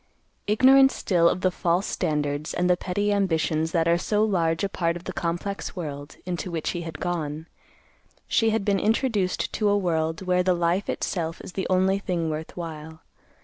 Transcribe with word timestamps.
Ignorant 0.47 0.91
still 0.91 1.29
of 1.29 1.41
the 1.41 1.51
false 1.51 1.85
standards 1.85 2.55
and 2.55 2.67
the 2.67 2.75
petty 2.75 3.13
ambitions 3.13 3.71
that 3.71 3.87
are 3.87 3.99
so 3.99 4.23
large 4.23 4.63
a 4.63 4.67
part 4.67 4.95
of 4.97 5.03
the 5.03 5.13
complex 5.13 5.75
world, 5.75 6.15
into 6.25 6.49
which 6.49 6.71
he 6.71 6.81
had 6.81 6.99
gone, 6.99 7.45
she 8.27 8.49
had 8.49 8.65
been 8.65 8.79
introduced 8.79 9.53
to 9.53 9.69
a 9.69 9.77
world 9.77 10.23
where 10.23 10.41
the 10.41 10.55
life 10.55 10.89
itself 10.89 11.39
is 11.41 11.53
the 11.53 11.67
only 11.69 11.99
thing 11.99 12.31
worth 12.31 12.57
while. 12.57 13.01